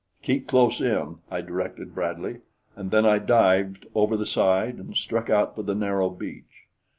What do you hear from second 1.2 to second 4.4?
I directed Bradley, and then I dived over the